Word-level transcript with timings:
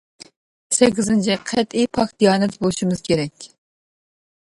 سەككىزىنچى، 0.77 1.37
قەتئىي 1.51 1.89
پاك- 1.99 2.17
دىيانەتلىك 2.19 2.67
بولۇشىمىز 2.67 3.09
كېرەك. 3.11 3.51